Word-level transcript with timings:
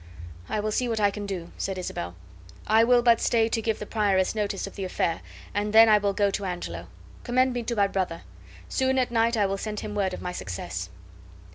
"I 0.49 0.59
will 0.59 0.71
see 0.71 0.89
what 0.89 0.99
I 0.99 1.11
can 1.11 1.27
do 1.27 1.51
said 1.59 1.77
Isabel. 1.77 2.15
"I 2.65 2.83
will 2.83 3.03
but 3.03 3.21
stay 3.21 3.47
to 3.49 3.61
give 3.61 3.77
the 3.77 3.85
prioress 3.85 4.33
notice 4.33 4.65
of 4.65 4.75
the 4.75 4.83
affair, 4.83 5.21
and 5.53 5.73
then 5.73 5.87
I 5.87 5.99
will 5.99 6.13
go 6.13 6.31
to 6.31 6.43
Angelo. 6.45 6.87
Commend 7.23 7.53
me 7.53 7.61
to 7.61 7.75
my 7.75 7.85
brother. 7.85 8.21
Soon 8.67 8.97
at 8.97 9.11
night 9.11 9.37
I 9.37 9.45
will 9.45 9.59
send 9.59 9.81
him 9.81 9.93
word 9.93 10.15
of 10.15 10.21
my 10.23 10.31
success." 10.31 10.89